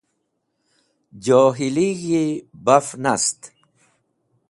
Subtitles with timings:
[1.23, 2.25] Johilig̃hi
[2.65, 3.39] baf nast.